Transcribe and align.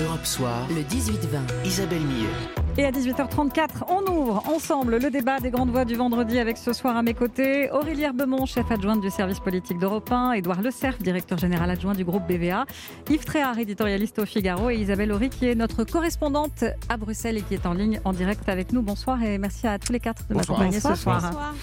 Europe 0.00 0.24
Soir, 0.24 0.66
le 0.70 0.82
18-20. 0.82 1.66
Isabelle 1.66 2.02
Millet. 2.02 2.59
Et 2.78 2.84
à 2.84 2.92
18h34, 2.92 3.84
on 3.88 4.10
ouvre 4.10 4.42
ensemble 4.48 4.98
le 4.98 5.10
débat 5.10 5.40
des 5.40 5.50
grandes 5.50 5.70
voix 5.70 5.84
du 5.84 5.96
vendredi 5.96 6.38
avec 6.38 6.56
ce 6.56 6.72
soir 6.72 6.96
à 6.96 7.02
mes 7.02 7.14
côtés 7.14 7.68
Aurélie 7.72 8.04
Herbemont, 8.04 8.46
chef 8.46 8.70
adjointe 8.70 9.00
du 9.00 9.10
service 9.10 9.40
politique 9.40 9.78
d'Europe 9.78 10.10
1, 10.10 10.32
Édouard 10.32 10.62
Le 10.62 10.70
Cerf, 10.70 10.98
directeur 10.98 11.36
général 11.36 11.68
adjoint 11.68 11.94
du 11.94 12.04
groupe 12.04 12.22
BVA, 12.28 12.66
Yves 13.10 13.24
Tréhard, 13.24 13.58
éditorialiste 13.58 14.20
au 14.20 14.24
Figaro 14.24 14.70
et 14.70 14.76
Isabelle 14.76 15.10
Horry 15.10 15.30
qui 15.30 15.48
est 15.48 15.56
notre 15.56 15.82
correspondante 15.84 16.64
à 16.88 16.96
Bruxelles 16.96 17.38
et 17.38 17.42
qui 17.42 17.54
est 17.54 17.66
en 17.66 17.74
ligne 17.74 18.00
en 18.04 18.12
direct 18.12 18.48
avec 18.48 18.72
nous. 18.72 18.82
Bonsoir 18.82 19.20
et 19.22 19.36
merci 19.36 19.66
à 19.66 19.78
tous 19.78 19.92
les 19.92 20.00
quatre 20.00 20.26
de 20.28 20.34
m'accompagner 20.34 20.80
ce 20.80 20.94
soir. 20.94 21.20
Bonsoir. 21.22 21.54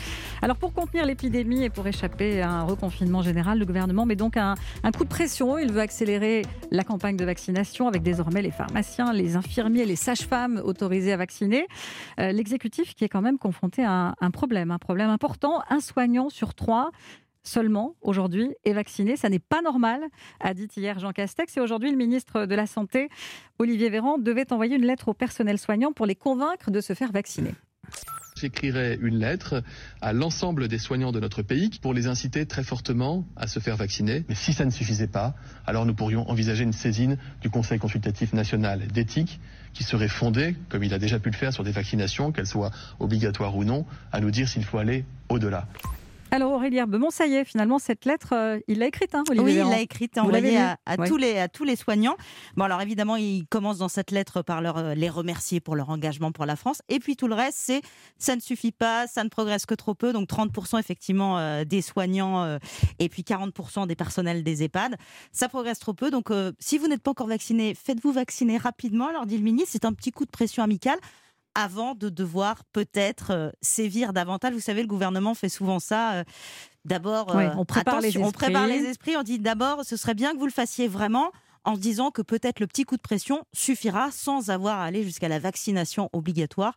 Alors 0.42 0.58
pour 0.58 0.72
contenir 0.72 1.06
l'épidémie 1.06 1.64
et 1.64 1.70
pour 1.72 1.88
échapper 1.88 2.42
à 2.42 2.52
un 2.52 2.64
reconfinement 2.64 3.24
général, 3.24 3.58
le 3.58 3.66
gouvernement 3.66 4.06
met 4.06 4.16
donc 4.16 4.38
un, 4.38 4.54
un 4.84 4.92
coup 4.92 5.04
de 5.04 5.10
pression. 5.10 5.58
Il 5.58 5.72
veut 5.72 5.82
accélérer 5.82 6.44
la 6.70 6.84
campagne 6.84 7.18
de 7.18 7.26
vaccination 7.26 7.88
avec 7.88 8.04
désormais 8.04 8.44
les 8.44 8.52
pharmaciens, 8.52 9.14
les 9.14 9.36
infirmiers, 9.36 9.86
les 9.86 9.96
sages-femmes 9.96 10.62
autorisés 10.64 10.97
à 11.12 11.18
vacciner. 11.18 11.68
Euh, 12.20 12.32
L'exécutif 12.32 12.96
qui 12.96 13.04
est 13.04 13.10
quand 13.10 13.22
même 13.22 13.38
confronté 13.38 13.84
à 13.84 14.16
un, 14.20 14.32
problème, 14.32 14.72
un 14.72 14.80
problème 14.80 15.10
important. 15.10 15.62
Un 15.70 15.80
soignant 15.80 16.30
sur 16.30 16.54
trois 16.54 16.92
seulement 17.44 17.96
aujourd'hui 18.02 18.54
est 18.66 18.74
vacciné. 18.74 19.16
Ça 19.16 19.30
n'est 19.30 19.40
pas 19.40 19.62
normal, 19.62 20.02
a 20.40 20.54
dit 20.54 20.68
hier 20.76 21.00
Jean 21.00 21.12
Castex. 21.12 21.56
Et 21.58 21.62
aujourd'hui, 21.62 21.92
le 21.92 21.98
ministre 21.98 22.46
de 22.46 22.56
la 22.56 22.68
Santé, 22.68 23.10
Olivier 23.58 23.90
Véran, 23.90 24.18
devait 24.18 24.52
envoyer 24.52 24.76
une 24.76 24.86
lettre 24.86 25.08
au 25.08 25.14
personnel 25.14 25.58
soignant 25.58 25.94
pour 25.94 26.06
les 26.06 26.16
convaincre 26.16 26.72
de 26.72 26.82
se 26.82 26.94
faire 26.94 27.12
vacciner. 27.12 27.54
J'écrirai 28.40 29.00
une 29.02 29.20
lettre 29.20 29.64
à 30.02 30.14
l'ensemble 30.14 30.68
des 30.68 30.78
soignants 30.78 31.12
de 31.12 31.20
notre 31.20 31.42
pays 31.42 31.70
pour 31.82 31.94
les 31.94 32.08
inciter 32.08 32.46
très 32.46 32.64
fortement 32.64 33.26
à 33.36 33.48
se 33.48 33.60
faire 33.60 33.76
vacciner. 33.76 34.26
Mais 34.30 34.36
si 34.36 34.54
ça 34.54 34.66
ne 34.66 34.70
suffisait 34.70 35.08
pas, 35.08 35.36
alors 35.66 35.86
nous 35.86 35.96
pourrions 35.96 36.30
envisager 36.30 36.64
une 36.64 36.74
saisine 36.74 37.18
du 37.42 37.50
Conseil 37.50 37.80
consultatif 37.80 38.34
national 38.34 38.88
d'éthique 38.88 39.40
qui 39.74 39.84
serait 39.84 40.08
fondé, 40.08 40.56
comme 40.70 40.84
il 40.84 40.94
a 40.94 41.00
déjà 41.00 41.20
pu 41.20 41.30
le 41.30 41.36
faire 41.36 41.54
sur 41.54 41.64
des 41.64 41.72
vaccinations, 41.72 42.32
qu'elles 42.32 42.48
soient 42.48 42.72
obligatoires 43.00 43.56
ou 43.56 43.64
non, 43.64 43.86
à 44.12 44.20
nous 44.20 44.32
dire 44.32 44.48
s'il 44.48 44.64
faut 44.64 44.78
aller 44.78 45.06
au-delà. 45.30 45.68
Alors 46.30 46.52
Aurélie 46.52 46.78
Herbemont, 46.78 47.10
ça 47.10 47.26
y 47.26 47.36
est, 47.36 47.46
finalement, 47.46 47.80
cette 47.80 48.04
lettre, 48.04 48.34
euh, 48.34 48.60
il 48.68 48.80
l'a 48.80 48.88
écrite, 48.88 49.16
hein, 49.16 49.24
Olivier 49.30 49.62
Oui, 49.62 49.68
il 49.68 49.72
l'a 49.72 49.80
écrite, 49.80 50.18
envoyée 50.18 50.58
à, 50.58 50.78
à 50.86 50.98
tous 50.98 51.16
les, 51.16 51.38
à 51.38 51.48
tous 51.48 51.64
les 51.64 51.78
soignants. 51.78 52.18
Bon, 52.58 52.66
alors 52.66 52.82
évidemment, 52.82 53.16
il 53.16 53.46
commence 53.48 53.78
dans 53.78 53.88
cette 53.88 54.12
lettre 54.12 54.42
par 54.42 54.62
leur, 54.62 54.78
euh, 54.78 54.94
les 54.94 55.10
remercier 55.10 55.62
pour 55.62 55.78
leur 55.78 55.90
engagement 55.90 56.34
pour 56.34 56.46
la 56.46 56.58
France. 56.58 56.82
Et 56.90 57.00
puis 57.00 57.16
tout 57.16 57.28
le 57.28 57.34
reste, 57.34 57.58
c'est 57.62 57.82
ça 58.18 58.36
ne 58.36 58.42
suffit 58.42 58.74
pas, 58.74 59.08
ça 59.08 59.24
ne 59.24 59.30
progresse 59.30 59.66
que 59.66 59.74
trop 59.74 59.94
peu. 59.94 60.12
Donc 60.12 60.28
30% 60.28 60.80
effectivement 60.80 61.40
euh, 61.40 61.64
des 61.64 61.82
soignants 61.82 62.58
et 63.00 63.10
puis 63.10 63.24
40% 63.24 63.88
des 63.88 63.96
personnels 63.96 64.44
des 64.44 64.64
EHPAD. 64.64 64.98
Ça 65.32 65.48
progresse 65.48 65.80
trop 65.80 65.94
peu. 65.94 66.12
Donc 66.12 66.30
si 66.60 66.78
vous 66.78 66.88
n'êtes 66.88 67.02
pas 67.02 67.12
encore 67.12 67.28
vacciné, 67.28 67.74
faites-vous 67.74 68.12
vacciner 68.12 68.58
rapidement, 68.58 69.12
leur 69.12 69.26
dit 69.26 69.38
le 69.38 69.44
ministre. 69.44 69.70
C'est 69.72 69.86
un 69.86 69.94
petit 69.94 70.12
coup 70.12 70.26
de 70.26 70.32
pression 70.32 70.64
amical 70.64 70.98
avant 71.58 71.96
de 71.96 72.10
devoir 72.10 72.64
peut-être 72.72 73.32
euh, 73.32 73.50
sévir 73.64 74.14
davantage. 74.14 74.54
Vous 74.54 74.60
savez, 74.60 74.84
le 74.84 74.88
gouvernement 74.88 75.34
fait 75.34 75.50
souvent 75.50 75.80
ça. 75.80 76.14
Euh, 76.14 76.24
d'abord, 76.86 77.36
euh, 77.36 77.50
on, 77.58 77.66
prépare 77.66 78.00
les 78.00 78.16
on 78.20 78.32
prépare 78.32 78.68
les 78.68 78.86
esprits. 78.86 79.18
On 79.18 79.24
dit 79.24 79.40
d'abord, 79.40 79.84
ce 79.84 79.98
serait 79.98 80.14
bien 80.14 80.34
que 80.34 80.38
vous 80.38 80.46
le 80.46 80.52
fassiez 80.52 80.88
vraiment 80.88 81.32
en 81.66 81.74
se 81.74 81.80
disant 81.80 82.12
que 82.12 82.22
peut-être 82.22 82.60
le 82.60 82.68
petit 82.68 82.84
coup 82.84 82.96
de 82.96 83.02
pression 83.02 83.44
suffira 83.54 84.12
sans 84.12 84.52
avoir 84.52 84.80
à 84.80 84.86
aller 84.86 85.04
jusqu'à 85.04 85.28
la 85.28 85.40
vaccination 85.40 86.12
obligatoire 86.14 86.76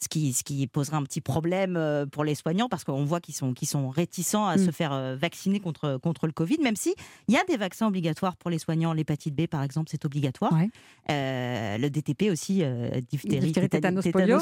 ce 0.00 0.08
qui, 0.08 0.32
ce 0.32 0.44
qui 0.44 0.66
poserait 0.66 0.96
un 0.96 1.02
petit 1.02 1.20
problème 1.20 1.76
euh, 1.76 2.06
pour 2.06 2.24
les 2.24 2.34
soignants 2.34 2.68
parce 2.68 2.84
qu'on 2.84 3.04
voit 3.04 3.20
qu'ils 3.20 3.34
sont, 3.34 3.88
réticents 3.88 4.46
à 4.46 4.56
mm. 4.56 4.66
se 4.66 4.70
faire 4.70 4.92
euh, 4.92 5.16
vacciner 5.16 5.60
contre, 5.60 5.98
contre 5.98 6.26
le 6.26 6.32
Covid, 6.32 6.58
même 6.62 6.76
si 6.76 6.94
il 7.26 7.34
y 7.34 7.36
a 7.36 7.44
des 7.44 7.56
vaccins 7.56 7.86
obligatoires 7.86 8.36
pour 8.36 8.50
les 8.50 8.58
soignants. 8.58 8.92
L'hépatite 8.92 9.34
B, 9.34 9.46
par 9.46 9.62
exemple, 9.62 9.88
c'est 9.90 10.04
obligatoire. 10.04 10.52
Euh, 11.10 11.78
le 11.78 11.90
DTP 11.90 12.30
aussi, 12.30 12.62
diphtérie, 13.10 13.52
tétanos, 13.52 14.06
polio, 14.08 14.38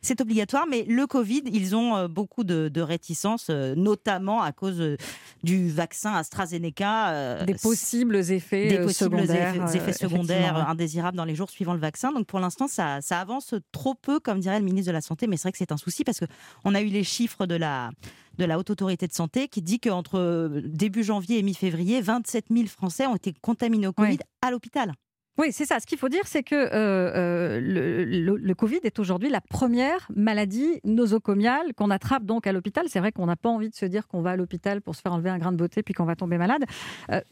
c'est 0.00 0.20
obligatoire. 0.20 0.66
Mais 0.68 0.84
le 0.88 1.06
Covid, 1.06 1.42
ils 1.46 1.76
ont 1.76 2.08
beaucoup 2.08 2.44
de, 2.44 2.68
de 2.68 2.80
réticences, 2.80 3.50
notamment 3.50 4.42
à 4.42 4.52
cause 4.52 4.96
du 5.42 5.70
vaccin 5.70 6.14
AstraZeneca. 6.14 7.44
des 7.44 7.54
possibles 7.54 8.16
effets 8.16 8.68
des 8.68 8.78
possibles 8.78 9.20
secondaires, 9.20 9.74
effets, 9.74 9.92
secondaires 9.92 10.68
indésirables 10.68 11.16
dans 11.16 11.24
les 11.24 11.34
jours 11.34 11.50
suivant 11.50 11.74
le 11.74 11.80
vaccin. 11.80 12.12
Donc 12.12 12.26
pour 12.26 12.40
l'instant, 12.40 12.68
ça, 12.68 13.00
ça 13.00 13.20
avance 13.20 13.54
trop 13.72 13.94
peu, 13.94 14.20
comme 14.20 14.40
dirait 14.40 14.58
le 14.58 14.64
ministre 14.72 14.90
de 14.90 14.94
la 14.94 15.00
Santé, 15.00 15.26
mais 15.26 15.36
c'est 15.36 15.44
vrai 15.44 15.52
que 15.52 15.58
c'est 15.58 15.72
un 15.72 15.76
souci 15.76 16.04
parce 16.04 16.20
qu'on 16.20 16.74
a 16.74 16.80
eu 16.80 16.86
les 16.86 17.04
chiffres 17.04 17.46
de 17.46 17.54
la, 17.54 17.90
de 18.38 18.44
la 18.44 18.58
Haute 18.58 18.70
Autorité 18.70 19.06
de 19.06 19.12
Santé 19.12 19.48
qui 19.48 19.62
dit 19.62 19.80
qu'entre 19.80 20.18
euh, 20.18 20.62
début 20.64 21.04
janvier 21.04 21.38
et 21.38 21.42
mi-février, 21.42 22.00
27 22.00 22.46
000 22.50 22.66
Français 22.66 23.06
ont 23.06 23.16
été 23.16 23.34
contaminés 23.40 23.86
au 23.86 23.92
Covid 23.92 24.18
à 24.40 24.50
l'hôpital. 24.50 24.94
Oui, 25.38 25.50
c'est 25.50 25.64
ça. 25.64 25.80
Ce 25.80 25.86
qu'il 25.86 25.96
faut 25.96 26.10
dire, 26.10 26.26
c'est 26.26 26.42
que 26.42 26.54
euh, 26.54 26.68
euh, 26.74 27.60
le, 27.62 28.54
Covid 28.54 28.80
est 28.82 28.98
aujourd'hui 28.98 29.30
la 29.30 29.40
première 29.40 30.06
maladie 30.14 30.78
nosocomiale 30.84 31.72
qu'on 31.74 31.90
attrape 31.90 32.24
donc 32.24 32.46
à 32.46 32.52
l'hôpital. 32.52 32.84
C'est 32.88 32.98
vrai 32.98 33.12
qu'on 33.12 33.26
n'a 33.26 33.36
pas 33.36 33.48
envie 33.48 33.70
de 33.70 33.74
se 33.74 33.86
dire 33.86 34.08
qu'on 34.08 34.20
va 34.20 34.32
à 34.32 34.36
l'hôpital 34.36 34.82
pour 34.82 34.94
se 34.94 35.00
faire 35.00 35.12
enlever 35.12 35.30
un 35.30 35.38
grain 35.38 35.52
de 35.52 35.56
beauté 35.56 35.82
puis 35.82 35.94
qu'on 35.94 36.04
va 36.04 36.16
tomber 36.16 36.36
malade. 36.36 36.64
Euh, 37.10 37.22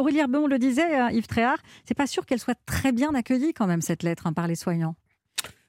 Aurélie 0.00 0.18
Herbon 0.18 0.48
le 0.48 0.58
disait, 0.58 0.96
hein, 0.96 1.10
Yves 1.10 1.28
Tréhard, 1.28 1.58
c'est 1.84 1.94
pas 1.94 2.08
sûr 2.08 2.26
qu'elle 2.26 2.40
soit 2.40 2.58
très 2.66 2.90
bien 2.90 3.14
accueillie 3.14 3.54
quand 3.54 3.68
même 3.68 3.82
cette 3.82 4.02
lettre 4.02 4.26
hein, 4.26 4.32
par 4.32 4.48
les 4.48 4.56
soignants. 4.56 4.96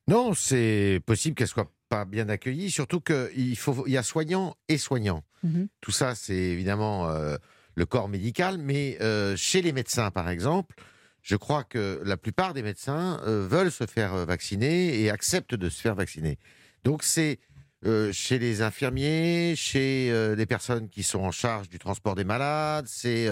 Non, 0.09 0.33
c'est 0.33 1.01
possible 1.05 1.35
qu'elle 1.35 1.47
soit 1.47 1.71
pas 1.87 2.03
bien 2.03 2.29
accueillie, 2.29 2.71
surtout 2.71 2.99
qu'il 2.99 3.55
faut, 3.57 3.83
il 3.85 3.93
y 3.93 3.97
a 3.97 4.01
soignants 4.01 4.55
et 4.67 4.79
soignants. 4.79 5.23
Mhm. 5.43 5.67
Tout 5.81 5.91
ça, 5.91 6.15
c'est 6.15 6.33
évidemment 6.33 7.09
euh, 7.09 7.37
le 7.75 7.85
corps 7.85 8.09
médical, 8.09 8.57
mais 8.57 8.97
euh, 9.01 9.35
chez 9.35 9.61
les 9.61 9.71
médecins, 9.71 10.09
par 10.09 10.27
exemple, 10.29 10.75
je 11.21 11.35
crois 11.35 11.63
que 11.63 12.01
la 12.03 12.17
plupart 12.17 12.55
des 12.55 12.63
médecins 12.63 13.21
euh, 13.27 13.47
veulent 13.47 13.71
se 13.71 13.85
faire 13.85 14.25
vacciner 14.25 14.99
et 14.99 15.11
acceptent 15.11 15.53
de 15.53 15.69
se 15.69 15.79
faire 15.79 15.93
vacciner. 15.93 16.39
Donc 16.83 17.03
c'est 17.03 17.39
chez 18.11 18.39
les 18.39 18.61
infirmiers, 18.61 19.53
chez 19.55 20.11
les 20.35 20.45
personnes 20.45 20.89
qui 20.89 21.01
sont 21.01 21.21
en 21.21 21.31
charge 21.31 21.69
du 21.69 21.79
transport 21.79 22.13
des 22.13 22.25
malades, 22.25 22.87
c'est 22.89 23.29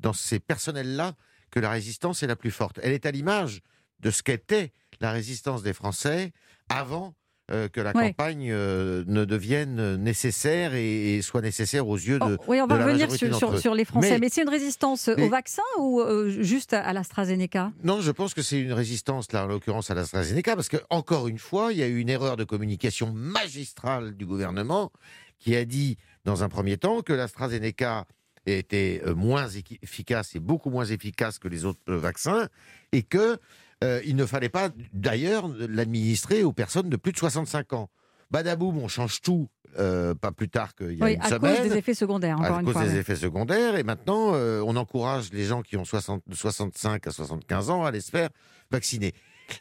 dans 0.00 0.12
ces 0.12 0.38
personnels-là 0.38 1.14
que 1.50 1.60
la 1.60 1.70
résistance 1.70 2.22
est 2.22 2.26
la 2.26 2.36
plus 2.36 2.50
forte. 2.50 2.78
Elle 2.82 2.92
est 2.92 3.06
à 3.06 3.10
l'image 3.10 3.62
de 4.00 4.10
ce 4.10 4.22
qu'était 4.22 4.74
la 5.00 5.12
résistance 5.12 5.62
des 5.62 5.72
Français 5.72 6.32
avant 6.68 7.14
euh, 7.52 7.68
que 7.68 7.80
la 7.80 7.92
campagne 7.92 8.50
euh, 8.50 9.04
ne 9.06 9.24
devienne 9.24 9.94
nécessaire 10.02 10.74
et, 10.74 11.20
soit 11.22 11.42
nécessaire 11.42 11.86
aux 11.86 11.94
yeux 11.94 12.18
de. 12.18 12.36
Oh, 12.40 12.44
oui, 12.48 12.60
on 12.60 12.66
va 12.66 12.84
revenir 12.84 13.08
sur, 13.12 13.60
sur, 13.60 13.72
les 13.72 13.84
Français. 13.84 14.18
Mais, 14.18 14.28
c'est 14.28 14.42
une 14.42 14.48
résistance 14.48 15.06
au 15.06 15.28
vaccin 15.28 15.62
ou 15.78 16.00
euh, 16.00 16.28
juste 16.28 16.72
à, 16.72 16.92
l'AstraZeneca? 16.92 17.70
Non, 17.84 18.00
je 18.00 18.10
pense 18.10 18.34
que 18.34 18.42
c'est 18.42 18.60
une 18.60 18.72
résistance, 18.72 19.30
là, 19.30 19.44
en 19.44 19.46
l'occurrence, 19.46 19.92
à 19.92 19.94
l'AstraZeneca, 19.94 20.56
parce 20.56 20.68
que, 20.68 20.78
encore 20.90 21.28
une 21.28 21.38
fois, 21.38 21.72
il 21.72 21.78
y 21.78 21.84
a 21.84 21.86
eu 21.86 22.00
une 22.00 22.08
erreur 22.08 22.36
de 22.36 22.42
communication 22.42 23.12
magistrale 23.12 24.16
du 24.16 24.26
gouvernement 24.26 24.90
qui 25.38 25.54
a 25.54 25.64
dit, 25.64 25.98
dans 26.24 26.42
un 26.42 26.48
premier 26.48 26.78
temps, 26.78 27.00
que 27.02 27.12
l'AstraZeneca 27.12 28.06
était 28.46 29.02
moins 29.14 29.46
efficace 29.82 30.34
et 30.34 30.40
beaucoup 30.40 30.70
moins 30.70 30.86
efficace 30.86 31.38
que 31.38 31.46
les 31.46 31.64
autres 31.64 31.94
vaccins 31.94 32.48
et 32.90 33.04
que 33.04 33.38
euh, 33.84 34.00
il 34.04 34.16
ne 34.16 34.24
fallait 34.24 34.48
pas 34.48 34.70
d'ailleurs 34.92 35.48
l'administrer 35.48 36.42
aux 36.42 36.52
personnes 36.52 36.88
de 36.88 36.96
plus 36.96 37.12
de 37.12 37.18
65 37.18 37.72
ans. 37.74 37.90
Badaboum, 38.30 38.78
on 38.78 38.88
change 38.88 39.20
tout, 39.20 39.48
euh, 39.78 40.14
pas 40.14 40.32
plus 40.32 40.48
tard 40.48 40.74
qu'il 40.74 40.94
y 40.94 41.02
a 41.02 41.10
une 41.10 41.22
semaine. 41.22 41.52
À 41.52 41.56
cause 41.58 41.68
des 41.68 41.76
effets 41.76 41.94
secondaires, 41.94 42.40
encore 42.40 42.56
à 42.56 42.62
cause 42.62 42.78
des 42.78 42.96
effets 42.96 43.16
secondaires. 43.16 43.76
Et 43.76 43.82
maintenant, 43.82 44.32
euh, 44.34 44.62
on 44.66 44.76
encourage 44.76 45.32
les 45.32 45.44
gens 45.44 45.62
qui 45.62 45.76
ont 45.76 45.84
60, 45.84 46.22
de 46.26 46.34
65 46.34 47.06
à 47.06 47.10
75 47.10 47.70
ans 47.70 47.84
à 47.84 47.88
aller 47.88 48.00
se 48.00 48.10
faire 48.10 48.30
vacciner. 48.70 49.12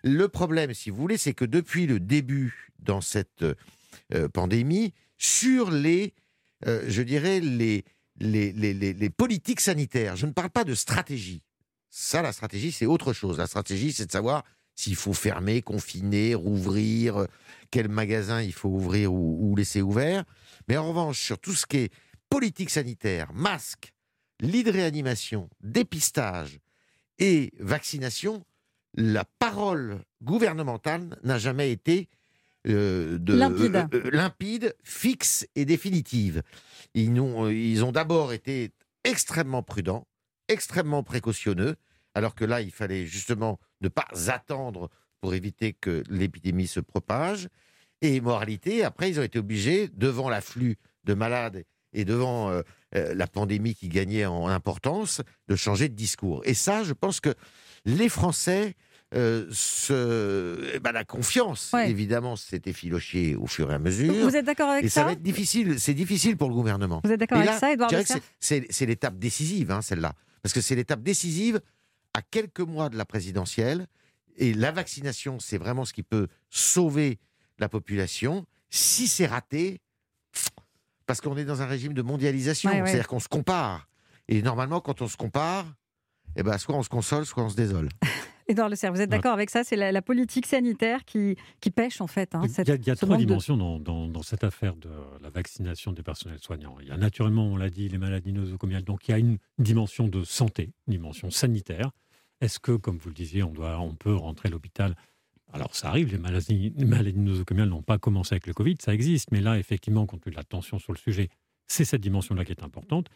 Le 0.04 0.28
problème, 0.28 0.74
si 0.74 0.90
vous 0.90 0.98
voulez, 0.98 1.18
c'est 1.18 1.34
que 1.34 1.46
depuis 1.46 1.86
le 1.86 2.00
début 2.00 2.72
dans 2.80 3.02
cette 3.02 3.46
pandémie, 4.34 4.94
sur 5.18 5.70
les, 5.70 6.16
je 6.66 7.02
dirais, 7.04 7.40
les, 7.40 7.86
les, 8.20 8.52
les, 8.52 8.74
les 8.74 9.10
politiques 9.12 9.62
sanitaires, 9.62 10.16
je 10.16 10.26
ne 10.26 10.32
parle 10.32 10.50
pas 10.50 10.64
de 10.64 10.74
stratégie. 10.74 11.44
Ça, 11.98 12.22
la 12.22 12.34
stratégie, 12.34 12.74
c'est 12.74 12.86
autre 12.86 13.14
chose. 13.14 13.38
La 13.38 13.48
stratégie, 13.48 13.94
c'est 13.94 14.06
de 14.06 14.12
savoir 14.12 14.44
s'il 14.76 14.98
faut 14.98 15.14
fermer, 15.14 15.62
confiner, 15.62 16.36
rouvrir, 16.36 17.22
euh, 17.22 17.26
quel 17.72 17.88
magasin 17.88 18.42
il 18.42 18.52
faut 18.52 18.68
ouvrir 18.68 19.14
ou, 19.14 19.56
laisser 19.56 19.82
ouvert. 19.82 20.26
Mais 20.68 20.76
en 20.76 20.90
revanche, 20.90 21.22
sur 21.22 21.40
tout 21.40 21.54
ce 21.54 21.66
qui 21.66 21.78
est 21.78 21.94
politique 22.30 22.70
sanitaire, 22.70 23.32
masque, 23.34 23.94
lit 24.42 24.66
de 24.66 24.74
réanimation, 24.74 25.50
dépistage 25.62 26.60
et 27.18 27.54
vaccination, 27.62 28.44
la 28.96 29.24
parole 29.40 30.02
gouvernementale 30.22 31.18
n'a 31.24 31.38
jamais 31.38 31.72
été 31.72 32.10
euh, 32.68 33.18
de, 33.20 33.36
limpide. 33.36 33.88
Euh, 33.94 34.10
limpide. 34.12 34.76
fixe 34.84 35.48
et 35.56 35.64
définitive. 35.64 36.44
Ils 36.94 37.18
ont, 37.22 37.48
ils 37.48 37.86
ont 37.86 37.94
d'abord 37.94 38.34
été 38.34 38.74
extrêmement 39.06 39.64
prudents, 39.64 40.06
extrêmement 40.50 41.02
précautionneux, 41.02 41.78
alors 42.16 42.34
que 42.34 42.46
là, 42.46 42.62
il 42.62 42.72
fallait 42.72 43.06
justement 43.06 43.60
ne 43.82 43.90
pas 43.90 44.08
attendre 44.28 44.90
pour 45.22 45.36
éviter 45.36 45.74
que 45.74 46.04
l'épidémie 46.10 46.68
se 46.68 46.80
propage. 46.80 47.50
Et 48.02 48.20
moralité, 48.22 48.84
après, 48.84 49.10
ils 49.10 49.20
ont 49.20 49.24
été 49.24 49.40
obligés, 49.40 49.90
devant 49.94 50.30
l'afflux 50.30 50.78
de 51.04 51.14
malades 51.14 51.64
et 51.94 52.06
devant 52.06 52.50
euh, 52.50 52.62
euh, 52.96 53.14
la 53.14 53.28
pandémie 53.28 53.76
qui 53.76 53.90
gagnait 53.90 54.26
en 54.26 54.48
importance, 54.48 55.22
de 55.48 55.56
changer 55.56 55.90
de 55.90 55.94
discours. 55.94 56.42
Et 56.46 56.54
ça, 56.54 56.84
je 56.84 56.94
pense 56.94 57.20
que 57.20 57.34
Les 57.86 58.10
Français 58.10 58.76
euh, 59.14 59.46
ce, 59.52 60.72
eh 60.74 60.80
ben, 60.80 60.92
la 60.92 61.06
confiance, 61.06 61.72
évidemment, 61.86 62.36
s'est 62.36 62.64
effilochée 62.66 63.36
au 63.36 63.46
fur 63.46 63.72
et 63.72 63.76
à 63.76 63.80
mesure. 63.80 64.14
Vous 64.14 64.36
êtes 64.36 64.46
d'accord 64.46 64.70
avec 64.70 64.82
ça 64.84 64.86
Et 64.86 64.90
ça 64.90 65.04
va 65.06 65.14
être 65.14 65.22
difficile. 65.22 65.80
C'est 65.80 65.94
difficile 65.94 66.36
pour 66.36 66.50
le 66.50 66.56
gouvernement. 66.56 67.02
Vous 67.04 67.12
êtes 67.12 67.20
d'accord 67.20 67.38
avec 67.38 67.52
ça, 67.52 67.72
Edouard 67.72 67.92
C'est 68.40 68.86
l'étape 68.86 69.18
décisive, 69.18 69.72
hein, 69.72 69.82
celle-là, 69.82 70.14
parce 70.42 70.54
que 70.54 70.60
c'est 70.60 70.76
l'étape 70.76 71.02
décisive 71.02 71.62
à 72.16 72.22
quelques 72.22 72.62
mois 72.62 72.88
de 72.90 72.98
la 72.98 73.04
présidentielle. 73.04 73.88
Et 74.38 74.54
la 74.54 74.72
vaccination, 74.72 75.40
c'est 75.40 75.58
vraiment 75.58 75.84
ce 75.84 75.94
qui 75.94 76.04
peut 76.04 76.28
sauver 76.50 77.20
la 77.60 77.68
population. 77.68 78.46
Si 78.70 79.08
c'est 79.08 79.26
raté, 79.26 79.82
parce 81.06 81.20
qu'on 81.22 81.38
est 81.38 81.46
dans 81.46 81.62
un 81.62 81.66
régime 81.66 81.94
de 81.94 82.02
mondialisation, 82.02 82.70
c'est-à-dire 82.70 83.08
qu'on 83.08 83.20
se 83.20 83.28
compare. 83.28 83.88
Et 84.28 84.42
normalement, 84.42 84.80
quand 84.80 85.02
on 85.02 85.08
se 85.08 85.18
compare, 85.18 85.66
eh 86.38 86.44
ben, 86.44 86.58
soit 86.58 86.76
on 86.76 86.84
se 86.84 86.90
console, 86.90 87.26
soit 87.26 87.44
on 87.44 87.50
se 87.50 87.56
désole. 87.56 87.90
Edouard 88.48 88.70
Le 88.70 88.76
Serre, 88.76 88.94
vous 88.94 89.02
êtes 89.02 89.10
d'accord 89.10 89.34
avec 89.34 89.50
ça? 89.50 89.64
C'est 89.64 89.76
la, 89.76 90.02
politique 90.02 90.46
sanitaire 90.46 91.04
qui, 91.04 91.36
qui 91.62 91.72
pêche 91.72 92.00
en 92.00 92.08
fait. 92.08 92.36
Hein, 92.36 92.44
il 92.46 92.88
y 92.88 92.92
a, 92.92 92.96
trois 92.96 93.18
dimensions 93.18 93.58
dans, 93.58 93.80
dans, 93.80 94.22
cette 94.22 94.44
affaire 94.44 94.76
de 94.76 94.90
la 95.22 95.32
vaccination 95.32 95.92
des 95.94 96.04
personnels 96.04 96.40
soignants. 96.40 96.76
Il 96.80 96.88
y 96.88 96.92
a 96.92 96.98
naturellement, 96.98 97.48
on 97.48 97.58
l'a 97.58 97.72
dit, 97.72 97.90
les 97.90 97.98
maladies 97.98 98.34
nosocomiales. 98.34 98.84
Donc 98.84 99.08
il 99.08 99.12
y 99.12 99.14
a 99.16 99.18
une 99.18 99.40
dimension 99.58 100.08
de 100.08 100.24
santé, 100.24 100.74
une 100.88 100.92
dimension 100.92 101.32
sanitaire. 101.32 101.92
Est-ce 102.42 102.60
que, 102.60 102.74
comme 102.74 102.98
vous 102.98 103.10
le 103.10 103.16
disiez, 103.16 103.44
on, 103.44 103.96
peut 103.96 104.16
rentrer 104.16 104.48
à 104.48 104.52
l'hôpital? 104.52 104.96
Alors 105.54 105.76
ça 105.76 105.88
arrive, 105.88 106.12
les 106.12 106.18
maladies, 106.18 106.74
maladies 106.78 107.20
nosocomiales 107.20 107.70
n'ont 107.70 107.82
pas 107.82 107.98
commencé 107.98 108.34
avec 108.34 108.48
le 108.48 108.54
Covid, 108.54 108.76
ça 108.82 108.94
existe, 108.94 109.32
mais 109.32 109.42
là, 109.42 109.58
effectivement, 109.58 110.06
compte 110.06 110.22
tenu 110.22 110.32
de 110.32 110.38
la 110.38 110.44
tension 110.44 110.80
sur 110.80 110.92
le 110.92 110.98
sujet, 110.98 111.30
c'est 111.68 111.86
cette 111.86 112.02
dimension-là 112.02 112.44
qui 112.44 112.52
est 112.52 112.64
importante. 112.64 113.10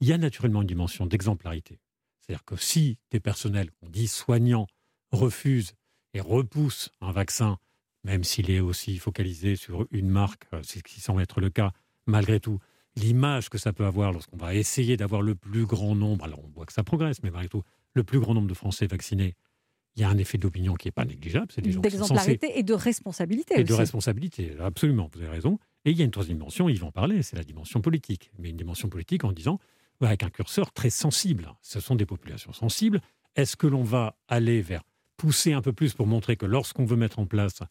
Il 0.00 0.08
y 0.08 0.12
a 0.12 0.18
naturellement 0.18 0.62
une 0.62 0.68
dimension 0.68 1.06
d'exemplarité. 1.06 1.78
C'est-à-dire 2.20 2.44
que 2.44 2.56
si 2.56 2.98
des 3.10 3.20
personnels, 3.20 3.70
on 3.82 3.88
dit 3.88 4.08
soignants, 4.08 4.66
refusent 5.12 5.74
et 6.14 6.20
repoussent 6.20 6.90
un 7.00 7.12
vaccin, 7.12 7.58
même 8.04 8.24
s'il 8.24 8.50
est 8.50 8.60
aussi 8.60 8.98
focalisé 8.98 9.56
sur 9.56 9.86
une 9.90 10.08
marque, 10.08 10.46
euh, 10.52 10.62
ce 10.62 10.80
qui 10.80 11.00
semble 11.00 11.22
être 11.22 11.40
le 11.40 11.50
cas, 11.50 11.72
malgré 12.06 12.40
tout, 12.40 12.58
l'image 12.98 13.48
que 13.48 13.58
ça 13.58 13.72
peut 13.72 13.84
avoir 13.84 14.12
lorsqu'on 14.12 14.36
va 14.36 14.54
essayer 14.54 14.96
d'avoir 14.96 15.22
le 15.22 15.34
plus 15.34 15.66
grand 15.66 15.94
nombre, 15.94 16.24
alors 16.24 16.40
on 16.44 16.48
voit 16.48 16.66
que 16.66 16.72
ça 16.72 16.84
progresse, 16.84 17.22
mais 17.22 17.30
malgré 17.30 17.48
tout, 17.48 17.62
le 17.94 18.04
plus 18.04 18.20
grand 18.20 18.34
nombre 18.34 18.48
de 18.48 18.54
Français 18.54 18.86
vaccinés, 18.86 19.34
il 19.96 20.02
y 20.02 20.04
a 20.04 20.08
un 20.08 20.18
effet 20.18 20.38
d'opinion 20.38 20.74
qui 20.74 20.86
n'est 20.86 20.92
pas 20.92 21.04
négligeable. 21.04 21.48
C'est 21.52 21.60
des 21.60 21.72
gens 21.72 21.80
D'exemplarité 21.80 22.58
et 22.58 22.62
de 22.62 22.74
responsabilité. 22.74 23.58
Et 23.58 23.64
de 23.64 23.74
responsabilité, 23.74 24.54
absolument, 24.60 25.10
vous 25.12 25.20
avez 25.20 25.30
raison. 25.30 25.58
Et 25.84 25.90
il 25.90 25.98
y 25.98 26.02
a 26.02 26.04
une 26.04 26.10
troisième 26.10 26.38
dimension, 26.38 26.68
ils 26.68 26.78
vont 26.78 26.92
parler, 26.92 27.22
c'est 27.22 27.36
la 27.36 27.42
dimension 27.42 27.80
politique. 27.80 28.30
Mais 28.38 28.50
une 28.50 28.56
dimension 28.56 28.88
politique 28.88 29.24
en 29.24 29.32
disant, 29.32 29.58
avec 30.06 30.22
un 30.22 30.30
curseur 30.30 30.72
très 30.72 30.90
sensible. 30.90 31.52
Ce 31.62 31.80
sont 31.80 31.96
des 31.96 32.06
populations 32.06 32.52
sensibles. 32.52 33.00
Est-ce 33.34 33.56
que 33.56 33.66
l'on 33.66 33.82
va 33.82 34.16
aller 34.28 34.62
vers 34.62 34.82
pousser 35.16 35.52
un 35.52 35.62
peu 35.62 35.72
plus 35.72 35.94
pour 35.94 36.06
montrer 36.06 36.36
que 36.36 36.46
lorsqu'on 36.46 36.84
veut 36.84 36.96
mettre 36.96 37.18
en 37.18 37.26
place 37.26 37.62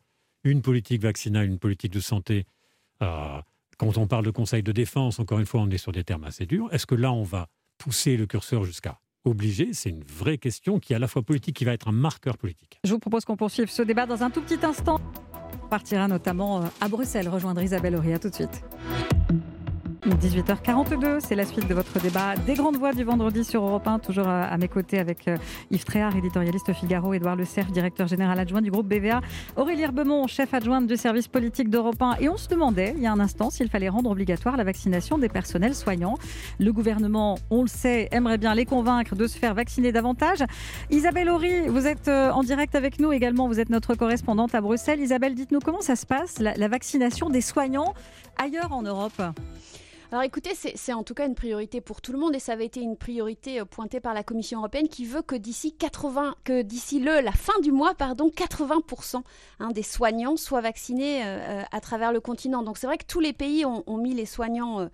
une 0.44 0.62
politique 0.62 1.01
vaccinale, 1.01 1.47
une 1.47 1.59
politique 1.59 1.94
de 1.94 2.00
santé, 2.00 2.45
euh, 3.01 3.41
quand 3.77 3.97
on 3.97 4.07
parle 4.07 4.25
de 4.25 4.31
conseil 4.31 4.63
de 4.63 4.71
défense, 4.71 5.19
encore 5.19 5.39
une 5.39 5.45
fois, 5.45 5.62
on 5.62 5.69
est 5.69 5.77
sur 5.77 5.91
des 5.91 6.03
termes 6.03 6.24
assez 6.24 6.45
durs. 6.45 6.68
Est-ce 6.71 6.85
que 6.85 6.95
là, 6.95 7.12
on 7.12 7.24
va 7.24 7.47
pousser 7.77 8.18
le 8.18 8.25
curseur 8.25 8.63
jusqu'à 8.63 9.00
obliger? 9.24 9.69
C'est 9.74 9.89
une 9.89 10.03
vraie 10.03 10.38
question 10.38 10.79
qui 10.79 10.94
est 10.94 10.95
à 10.95 11.00
la 11.00 11.07
fois 11.07 11.21
politique, 11.21 11.56
qui 11.56 11.65
va 11.65 11.74
être 11.74 11.88
un 11.88 11.91
marqueur 11.91 12.38
politique. 12.38 12.79
Je 12.83 12.91
vous 12.91 13.00
propose 13.00 13.24
qu'on 13.25 13.38
poursuive 13.38 13.69
ce 13.69 13.83
débat 13.83 14.06
dans 14.06 14.24
un 14.24 14.29
tout 14.29 14.41
petit 14.41 14.65
instant. 14.65 15.00
On 15.63 15.68
partira 15.68 16.07
notamment 16.07 16.63
euh, 16.63 16.68
à 16.81 16.88
Bruxelles 16.88 17.29
rejoindre 17.29 17.62
Isabelle 17.62 17.95
Auria 17.95 18.19
tout 18.19 18.29
de 18.29 18.35
suite. 18.35 18.63
18h42, 20.15 21.19
c'est 21.19 21.36
la 21.36 21.45
suite 21.45 21.68
de 21.68 21.74
votre 21.74 22.00
débat 22.00 22.36
des 22.36 22.54
grandes 22.54 22.77
voix 22.77 22.94
du 22.94 23.04
vendredi 23.04 23.44
sur 23.44 23.63
Europe 23.63 23.88
1, 23.88 24.00
toujours 24.00 24.27
à 24.27 24.57
mes 24.57 24.69
côtés 24.69 25.00
avec 25.00 25.27
euh, 25.27 25.36
Yves 25.69 25.83
Tréhard, 25.83 26.15
éditorialiste 26.15 26.71
Figaro, 26.74 27.13
Édouard 27.13 27.36
Le 27.36 27.44
Cerf, 27.44 27.71
directeur 27.71 28.07
général 28.07 28.39
adjoint 28.39 28.62
du 28.62 28.71
groupe 28.71 28.88
BVA, 28.88 29.19
Aurélie 29.57 29.81
Herbemont, 29.81 30.27
chef 30.27 30.54
adjointe 30.54 30.88
du 30.88 30.95
service 30.95 31.27
politique 31.27 31.69
d'Europe 31.69 32.01
1. 32.01 32.18
Et 32.21 32.30
on 32.30 32.38
se 32.38 32.48
demandait, 32.48 32.94
il 32.95 33.04
y 33.04 33.06
a 33.06 33.12
un 33.12 33.19
instant, 33.19 33.50
s'il 33.50 33.69
fallait 33.69 33.89
rendre 33.89 34.09
obligatoire 34.09 34.56
la 34.56 34.63
vaccination 34.63 35.18
des 35.18 35.30
personnels 35.30 35.75
soignants. 35.75 36.18
Le 36.59 36.71
gouvernement, 36.71 37.38
on 37.50 37.63
le 37.63 37.68
sait, 37.68 38.07
aimerait 38.12 38.38
bien 38.38 38.56
les 38.56 38.65
convaincre 38.65 39.15
de 39.15 39.27
se 39.27 39.38
faire 39.38 39.54
vacciner 39.54 39.92
davantage. 39.92 40.44
Isabelle 40.89 41.30
Horry, 41.30 41.68
vous 41.68 41.86
êtes 41.86 42.07
euh, 42.07 42.31
en 42.31 42.44
direct 42.44 42.75
avec 42.75 43.00
nous 43.00 43.12
également, 43.12 43.48
vous 43.48 43.59
êtes 43.59 43.69
notre 43.69 43.95
correspondante 43.95 44.56
à 44.56 44.62
Bruxelles. 44.62 45.01
Isabelle, 45.01 45.36
dites-nous 45.36 45.59
comment 45.59 45.81
ça 45.81 45.95
se 45.95 46.06
passe, 46.06 46.39
la 46.39 46.68
vaccination 46.68 47.30
des 47.30 47.42
soignants 47.42 47.94
ailleurs 48.38 48.71
en 48.71 48.83
Europe? 48.83 49.21
Alors 50.09 50.24
écoutez, 50.24 50.51
c'est 50.56 50.94
en 50.94 51.04
tout 51.04 51.13
cas 51.13 51.27
une 51.27 51.36
priorité 51.36 51.81
pour 51.81 52.00
tout 52.00 52.13
le 52.13 52.18
monde 52.18 52.33
et 52.33 52.39
ça 52.39 52.54
avait 52.54 52.65
été 52.65 52.80
une 52.80 52.95
priorité 52.95 53.59
euh, 53.59 53.65
pointée 53.65 54.00
par 54.00 54.13
la 54.13 54.24
Commission 54.24 54.59
européenne 54.59 54.88
qui 54.88 55.06
veut 55.06 55.21
que 55.21 55.36
d'ici 55.36 55.74
80, 55.74 56.36
que 56.45 56.62
d'ici 56.62 57.01
le 57.01 57.19
la 57.19 57.33
fin 57.33 57.59
du 57.62 57.74
mois, 57.74 57.94
pardon, 57.94 58.30
80% 58.30 59.21
hein, 59.59 59.71
des 59.71 59.83
soignants 59.83 60.38
soient 60.38 60.62
vaccinés 60.62 61.25
euh, 61.25 61.59
euh, 61.59 61.63
à 61.74 61.81
travers 61.81 62.13
le 62.13 62.21
continent. 62.21 62.63
Donc 62.63 62.77
c'est 62.77 62.88
vrai 62.88 62.98
que 62.98 63.06
tous 63.06 63.19
les 63.19 63.33
pays 63.33 63.65
ont, 63.65 63.83
mis 63.98 64.13
les 64.13 64.25
soignants 64.25 64.88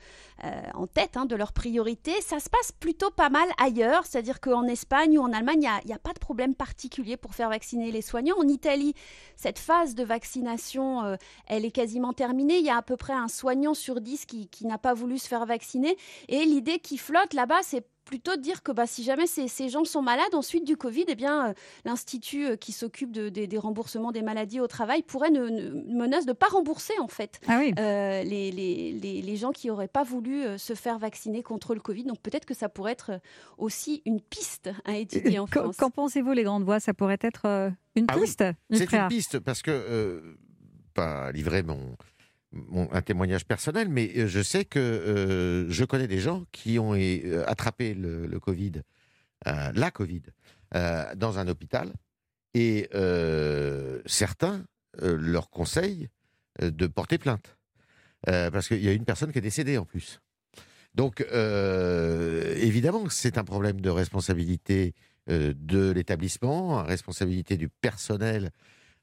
en 0.74 0.88
tête 0.88 1.18
hein, 1.18 1.26
de 1.26 1.36
leurs 1.36 1.52
priorités. 1.52 2.20
Ça 2.22 2.40
se 2.40 2.50
passe 2.50 2.72
plutôt 2.72 3.12
pas 3.12 3.30
mal 3.30 3.48
ailleurs, 3.62 4.06
c'est-à-dire 4.06 4.40
qu'en 4.40 4.64
Espagne 4.64 5.20
ou 5.20 5.22
en 5.22 5.34
Allemagne, 5.34 5.68
il 5.84 5.88
n'y 5.88 5.94
a, 5.94 6.00
pas 6.00 6.14
de 6.14 6.20
problème 6.20 6.56
particulier 6.56 7.18
pour 7.18 7.36
faire 7.36 7.50
vacciner 7.50 7.92
les 7.92 8.02
soignants. 8.02 8.38
En 8.40 8.48
Italie, 8.48 8.94
cette 9.36 9.60
phase 9.60 9.94
de 9.94 10.04
vaccination, 10.04 11.18
elle 11.48 11.66
est 11.66 11.72
quasiment 11.72 12.14
terminée. 12.14 12.60
Il 12.60 12.66
y 12.66 12.70
a 12.70 12.78
à 12.78 12.82
peu 12.82 12.96
près 12.96 13.14
un 13.14 13.28
soignant 13.28 13.74
sur 13.74 14.00
dix 14.00 14.26
qui, 14.26 14.48
qui 14.48 14.66
n'a 14.66 14.78
pas 14.78 14.94
voulu 14.94 15.03
se 15.18 15.28
faire 15.28 15.46
vacciner. 15.46 15.98
Et 16.28 16.46
l'idée 16.46 16.80
qui 16.80 16.98
flotte 16.98 17.34
là-bas, 17.34 17.62
c'est 17.64 17.86
plutôt 18.04 18.36
de 18.36 18.42
dire 18.42 18.64
que 18.64 18.72
bah, 18.72 18.88
si 18.88 19.04
jamais 19.04 19.28
ces, 19.28 19.48
ces, 19.48 19.70
gens 19.70 19.84
sont 19.86 20.02
malades 20.02 20.34
ensuite 20.34 20.66
du 20.66 20.78
Covid, 20.78 21.06
eh 21.08 21.16
bien 21.16 21.50
euh, 21.50 21.54
l'institut 21.86 22.46
euh, 22.46 22.56
qui 22.56 22.72
s'occupe 22.72 23.12
de, 23.12 23.30
des 23.30 23.58
remboursements 23.58 24.12
des 24.12 24.22
maladies 24.22 24.60
au 24.60 24.68
travail 24.68 25.04
pourrait 25.04 25.32
ne, 25.32 25.72
menace 25.94 26.26
de 26.26 26.32
ne 26.32 26.36
pas 26.36 26.48
rembourser 26.48 26.94
en 27.00 27.08
fait 27.08 27.40
ah 27.48 27.62
euh, 27.62 28.24
les, 28.24 28.52
les, 28.52 29.22
les, 29.22 29.36
gens 29.36 29.52
qui 29.52 29.68
n'auraient 29.68 29.88
pas 29.88 30.04
voulu 30.04 30.44
se 30.58 30.74
faire 30.74 31.00
vacciner 31.00 31.44
contre 31.44 31.74
le 31.74 31.80
Covid. 31.80 32.04
Donc 32.04 32.20
peut-être 32.20 32.46
que 32.46 32.54
ça 32.54 32.70
pourrait 32.70 32.92
être 32.92 33.20
aussi 33.58 34.02
une 34.06 34.22
piste 34.22 34.70
à 34.86 34.98
étudier 34.98 35.40
en 35.40 35.48
France. 35.48 35.78
Qu'en 35.78 35.90
pensez-vous 35.90 36.32
les 36.32 36.44
grandes 36.44 36.64
voix? 36.64 36.80
Ça 36.80 36.94
pourrait 36.94 37.20
être 37.22 37.72
une 37.96 38.06
ah 38.10 38.18
piste 38.18 38.44
C'est 38.72 38.92
une 38.92 39.08
piste 39.08 39.40
parce 39.40 39.62
que 39.62 40.38
pas 40.94 41.32
livrer 41.32 41.64
mon 41.64 41.96
un 42.92 43.02
témoignage 43.02 43.46
personnel, 43.46 43.90
mais 43.90 44.12
euh, 44.16 44.28
je 44.28 44.42
sais 44.42 44.66
que 44.66 44.80
euh, 44.80 45.70
je 45.70 45.86
connais 45.86 46.08
des 46.08 46.20
gens 46.20 46.46
qui 46.52 46.80
ont 46.80 46.94
euh, 46.96 47.44
attrapé 47.48 47.94
le, 47.94 48.40
Covid, 48.40 48.84
la 49.46 49.92
Covid, 49.92 50.24
dans 51.16 51.38
un 51.38 51.48
hôpital, 51.48 51.94
et 52.54 52.90
certains 54.06 54.64
leur 55.02 55.50
conseillent 55.50 56.10
de 56.62 56.88
porter 56.88 57.18
plainte, 57.18 57.58
parce 58.26 58.68
qu'il 58.68 58.84
y 58.84 58.88
a 58.88 58.94
une 58.94 59.06
personne 59.06 59.32
qui 59.32 59.40
est 59.40 59.42
décédée 59.42 59.78
en 59.78 59.86
plus. 59.86 60.22
Donc, 60.96 61.26
évidemment, 62.56 63.10
c'est 63.10 63.38
un 63.38 63.44
problème 63.44 63.82
de 63.82 63.90
responsabilité 63.90 64.94
de 65.28 65.92
l'établissement, 65.92 66.84
responsabilité 66.84 67.58
du 67.58 67.68
personnel 67.68 68.52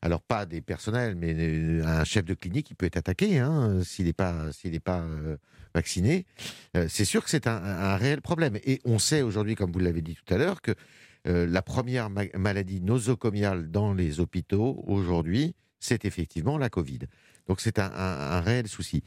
alors 0.03 0.23
pas 0.23 0.47
des 0.47 0.61
personnels, 0.61 1.15
mais 1.15 1.35
euh, 1.37 1.85
un 1.85 2.05
chef 2.05 2.25
de 2.25 2.35
clinique 2.35 2.67
qui 2.67 2.75
peut 2.75 2.87
être 2.87 2.97
attaqué 2.97 3.39
hein, 3.39 3.81
s'il 3.85 4.07
n'est 4.07 4.13
pas, 4.13 4.53
s'il 4.53 4.73
n'est 4.73 4.81
pas 4.81 5.01
euh, 5.01 5.37
vacciné. 5.75 6.27
Euh, 6.77 6.87
c'est 6.89 7.05
sûr 7.05 7.23
que 7.23 7.31
c'est 7.31 7.47
un, 7.47 7.97
réel 7.97 8.23
problème. 8.23 8.59
Et 8.65 8.81
on 8.85 8.99
sait 8.99 9.23
aujourd'hui, 9.23 9.57
comme 9.57 9.73
vous 9.73 9.79
l'avez 9.79 10.03
dit 10.03 10.17
tout 10.17 10.35
à 10.35 10.39
l'heure, 10.39 10.63
que 10.63 10.75
la 11.27 11.61
première 11.61 12.09
maladie 12.09 12.81
nosocomiale 12.81 13.71
dans 13.71 13.93
les 13.93 14.21
hôpitaux 14.21 14.83
aujourd'hui, 14.87 15.55
c'est 15.79 16.07
effectivement 16.07 16.57
la 16.57 16.71
Covid. 16.71 17.01
Donc 17.47 17.61
c'est 17.61 17.79
un, 17.79 18.41
réel 18.41 18.69
souci. 18.69 19.03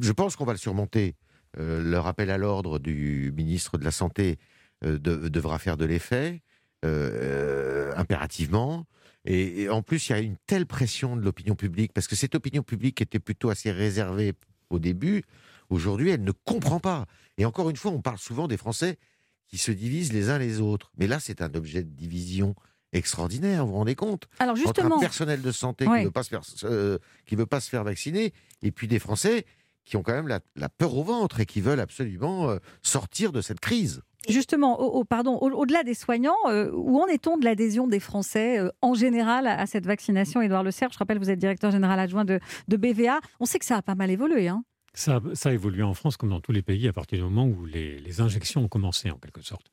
Je 0.00 0.10
pense 0.10 0.34
qu'on 0.34 0.44
va 0.44 0.54
le 0.54 0.58
surmonter. 0.58 1.14
le 1.56 1.96
rappel 1.98 2.30
à 2.30 2.36
l'ordre 2.36 2.80
du 2.80 3.32
ministre 3.36 3.78
de 3.78 3.84
la 3.84 3.92
Santé 3.92 4.40
devra 4.82 5.60
faire 5.60 5.76
de 5.76 5.84
l'effet 5.84 6.42
impérativement. 6.82 8.84
Et, 9.24 9.68
en 9.68 9.82
plus, 9.82 10.08
il 10.08 10.12
y 10.12 10.14
a 10.14 10.18
une 10.18 10.36
telle 10.46 10.66
pression 10.66 11.16
de 11.16 11.22
l'opinion 11.22 11.54
publique, 11.54 11.92
parce 11.92 12.06
que 12.06 12.16
cette 12.16 12.34
opinion 12.34 12.62
publique 12.62 13.00
était 13.00 13.20
plutôt 13.20 13.50
assez 13.50 13.70
réservée 13.70 14.32
au 14.70 14.78
début, 14.78 15.22
aujourd'hui, 15.70 16.10
elle 16.10 16.24
ne 16.24 16.32
comprend 16.32 16.80
pas. 16.80 17.06
Et 17.38 17.44
encore 17.44 17.70
une 17.70 17.76
fois, 17.76 17.92
on 17.92 18.00
parle 18.00 18.18
souvent 18.18 18.48
des 18.48 18.56
Français 18.56 18.98
qui 19.46 19.58
se 19.58 19.70
divisent 19.70 20.12
les 20.12 20.30
uns 20.30 20.38
les 20.38 20.60
autres. 20.60 20.90
Mais 20.96 21.06
là, 21.06 21.20
c'est 21.20 21.42
un 21.42 21.54
objet 21.54 21.82
de 21.82 21.90
division 21.90 22.54
extraordinaire, 22.92 23.64
vous 23.64 23.72
vous 23.72 23.78
rendez 23.78 23.94
compte? 23.94 24.28
Alors 24.38 24.56
justement, 24.56 24.96
Entre 24.96 24.96
un 24.96 25.00
personnel 25.00 25.40
de 25.40 25.52
santé 25.52 25.84
qui 25.86 25.90
ne 25.90 26.04
veut, 26.04 26.10
pas 26.10 26.22
se 26.22 26.28
faire, 26.28 26.42
euh, 26.64 26.98
veut 27.30 27.46
pas 27.46 27.60
se 27.60 27.70
faire 27.70 27.84
vacciner, 27.84 28.32
et 28.62 28.70
puis 28.70 28.86
des 28.86 28.98
Français 28.98 29.46
qui 29.84 29.96
ont 29.96 30.02
quand 30.02 30.12
même 30.12 30.28
la, 30.28 30.68
peur 30.68 30.94
au 30.94 31.02
ventre 31.02 31.40
et 31.40 31.46
qui 31.46 31.60
veulent 31.60 31.80
absolument 31.80 32.50
euh, 32.50 32.58
sortir 32.82 33.32
de 33.32 33.40
cette 33.40 33.60
crise. 33.60 34.02
Justement, 34.28 34.80
au, 34.80 35.04
pardon, 35.04 35.36
au-delà 35.38 35.82
des 35.82 35.94
soignants, 35.94 36.36
euh, 36.46 36.70
où 36.72 37.00
en 37.00 37.06
est-on 37.06 37.38
de 37.38 37.44
l'adhésion 37.44 37.88
des 37.88 38.00
Français 38.00 38.58
euh, 38.58 38.70
en 38.80 38.94
général 38.94 39.46
à, 39.46 39.66
cette 39.66 39.86
vaccination 39.86 40.40
Édouard 40.40 40.62
Le 40.62 40.70
Serre, 40.70 40.90
je 40.92 40.98
rappelle, 40.98 41.18
vous 41.18 41.30
êtes 41.30 41.38
directeur 41.38 41.70
général 41.70 41.98
adjoint 41.98 42.24
de, 42.24 42.40
BVA. 42.68 43.20
On 43.40 43.46
sait 43.46 43.58
que 43.58 43.64
ça 43.64 43.76
a 43.76 43.82
pas 43.82 43.94
mal 43.94 44.10
évolué. 44.10 44.48
Hein 44.48 44.64
ça, 44.94 45.20
a 45.44 45.52
évolué 45.52 45.82
en 45.82 45.94
France 45.94 46.16
comme 46.16 46.30
dans 46.30 46.40
tous 46.40 46.52
les 46.52 46.62
pays 46.62 46.86
à 46.88 46.92
partir 46.92 47.18
du 47.18 47.24
moment 47.24 47.46
où 47.46 47.64
les, 47.64 48.20
injections 48.20 48.62
ont 48.62 48.68
commencé 48.68 49.10
en 49.10 49.18
quelque 49.18 49.42
sorte. 49.42 49.70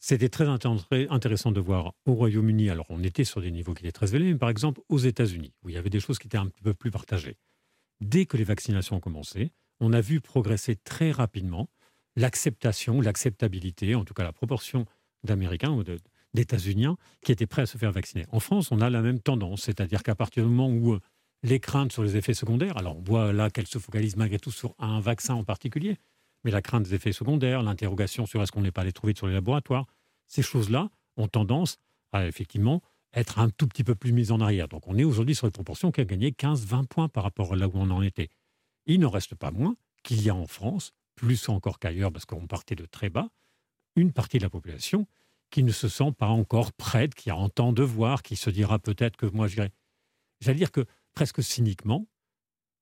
C'était 0.00 0.28
très 0.28 0.46
intéressant 0.46 1.50
de 1.50 1.60
voir 1.60 1.92
au 2.06 2.14
Royaume-Uni, 2.14 2.70
alors 2.70 2.86
on 2.88 3.02
était 3.02 3.24
sur 3.24 3.40
des 3.40 3.50
niveaux 3.50 3.74
qui 3.74 3.82
étaient 3.82 3.92
très 3.92 4.14
élevés, 4.14 4.32
mais 4.32 4.38
par 4.38 4.48
exemple 4.48 4.80
aux 4.88 4.98
États-Unis, 4.98 5.52
où 5.62 5.70
il 5.70 5.74
y 5.74 5.78
avait 5.78 5.90
des 5.90 5.98
choses 5.98 6.20
qui 6.20 6.28
étaient 6.28 6.38
un 6.38 6.50
peu 6.62 6.72
plus 6.72 6.92
partagées. 6.92 7.36
Dès 8.00 8.24
que 8.24 8.36
les 8.36 8.44
vaccinations 8.44 8.96
ont 8.96 9.00
commencé, 9.00 9.50
on 9.80 9.92
a 9.92 10.00
vu 10.00 10.20
progresser 10.20 10.76
très 10.76 11.10
rapidement 11.10 11.68
l'acceptation, 12.18 13.00
l'acceptabilité, 13.00 13.94
en 13.94 14.04
tout 14.04 14.12
cas 14.12 14.24
la 14.24 14.32
proportion 14.32 14.84
d'Américains 15.24 15.70
ou 15.70 15.84
d'États-Uniens 16.34 16.96
qui 17.24 17.32
étaient 17.32 17.46
prêts 17.46 17.62
à 17.62 17.66
se 17.66 17.78
faire 17.78 17.92
vacciner. 17.92 18.26
En 18.30 18.40
France, 18.40 18.72
on 18.72 18.80
a 18.80 18.90
la 18.90 19.02
même 19.02 19.20
tendance, 19.20 19.62
c'est-à-dire 19.62 20.02
qu'à 20.02 20.14
partir 20.14 20.42
du 20.42 20.50
moment 20.50 20.68
où 20.68 20.94
euh, 20.94 21.00
les 21.42 21.60
craintes 21.60 21.92
sur 21.92 22.02
les 22.02 22.16
effets 22.16 22.34
secondaires, 22.34 22.76
alors 22.76 22.98
on 22.98 23.02
voit 23.02 23.32
là 23.32 23.50
qu'elles 23.50 23.68
se 23.68 23.78
focalisent 23.78 24.16
malgré 24.16 24.38
tout 24.38 24.50
sur 24.50 24.74
un 24.78 25.00
vaccin 25.00 25.34
en 25.34 25.44
particulier, 25.44 25.96
mais 26.44 26.50
la 26.50 26.60
crainte 26.60 26.84
des 26.84 26.94
effets 26.94 27.12
secondaires, 27.12 27.62
l'interrogation 27.62 28.26
sur 28.26 28.42
est-ce 28.42 28.50
qu'on 28.50 28.62
n'est 28.62 28.72
pas 28.72 28.82
allé 28.82 28.92
trouver 28.92 29.14
sur 29.16 29.28
les 29.28 29.34
laboratoires, 29.34 29.86
ces 30.26 30.42
choses-là 30.42 30.90
ont 31.16 31.28
tendance 31.28 31.78
à 32.12 32.26
effectivement 32.26 32.82
être 33.14 33.38
un 33.38 33.48
tout 33.48 33.68
petit 33.68 33.84
peu 33.84 33.94
plus 33.94 34.12
mises 34.12 34.32
en 34.32 34.40
arrière. 34.40 34.68
Donc 34.68 34.88
on 34.88 34.98
est 34.98 35.04
aujourd'hui 35.04 35.34
sur 35.34 35.46
une 35.46 35.52
proportion 35.52 35.92
qui 35.92 36.00
a 36.00 36.04
gagné 36.04 36.30
15-20 36.32 36.86
points 36.86 37.08
par 37.08 37.22
rapport 37.22 37.52
à 37.52 37.56
là 37.56 37.68
où 37.68 37.72
on 37.74 37.90
en 37.90 38.02
était. 38.02 38.28
Il 38.86 39.00
n'en 39.00 39.10
reste 39.10 39.34
pas 39.34 39.50
moins 39.50 39.76
qu'il 40.02 40.22
y 40.22 40.30
a 40.30 40.34
en 40.34 40.46
France, 40.46 40.92
plus 41.18 41.48
encore 41.48 41.78
qu'ailleurs 41.78 42.12
parce 42.12 42.24
qu'on 42.24 42.46
partait 42.46 42.76
de 42.76 42.86
très 42.86 43.10
bas, 43.10 43.28
une 43.96 44.12
partie 44.12 44.38
de 44.38 44.44
la 44.44 44.50
population 44.50 45.06
qui 45.50 45.62
ne 45.62 45.72
se 45.72 45.88
sent 45.88 46.12
pas 46.16 46.28
encore 46.28 46.72
prête, 46.72 47.14
qui 47.14 47.30
entend 47.32 47.72
de 47.72 47.82
voir, 47.82 48.22
qui 48.22 48.36
se 48.36 48.50
dira 48.50 48.78
peut-être 48.78 49.16
que 49.16 49.26
moi, 49.26 49.48
j'allais 49.48 49.70
dire 50.54 50.70
que 50.70 50.84
presque 51.14 51.42
cyniquement, 51.42 52.06